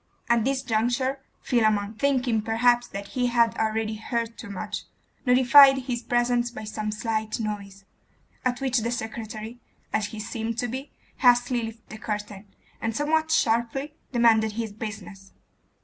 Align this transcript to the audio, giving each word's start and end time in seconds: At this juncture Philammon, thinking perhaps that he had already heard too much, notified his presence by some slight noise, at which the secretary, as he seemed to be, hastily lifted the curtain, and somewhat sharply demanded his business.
At 0.31 0.45
this 0.45 0.63
juncture 0.63 1.19
Philammon, 1.43 1.93
thinking 1.93 2.41
perhaps 2.41 2.87
that 2.87 3.09
he 3.09 3.27
had 3.27 3.55
already 3.59 3.97
heard 3.97 4.35
too 4.35 4.49
much, 4.49 4.85
notified 5.27 5.77
his 5.77 6.01
presence 6.01 6.49
by 6.49 6.63
some 6.63 6.91
slight 6.91 7.39
noise, 7.39 7.85
at 8.43 8.59
which 8.61 8.79
the 8.79 8.89
secretary, 8.89 9.59
as 9.93 10.07
he 10.07 10.19
seemed 10.19 10.57
to 10.57 10.67
be, 10.67 10.89
hastily 11.17 11.61
lifted 11.61 11.89
the 11.89 11.97
curtain, 11.99 12.47
and 12.81 12.95
somewhat 12.95 13.29
sharply 13.29 13.93
demanded 14.11 14.53
his 14.53 14.73
business. 14.73 15.33